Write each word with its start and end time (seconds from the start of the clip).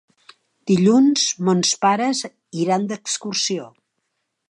Dilluns 0.71 1.27
mons 1.49 1.75
pares 1.85 2.25
iran 2.65 2.91
d'excursió. 2.93 3.73